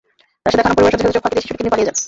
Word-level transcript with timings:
রাশেদা 0.45 0.63
খানম 0.63 0.75
পরিবারের 0.77 0.99
সদস্যদের 1.01 1.15
চোখ 1.15 1.23
ফাঁকি 1.23 1.35
দিয়ে 1.35 1.43
শিশুটিকে 1.45 1.63
নিয়ে 1.65 1.73
পালিয়ে 1.73 1.87
যান। 1.87 1.97